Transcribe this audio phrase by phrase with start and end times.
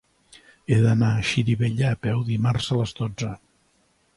[0.73, 3.31] He d'anar a Xirivella a peu dimarts a les dotze.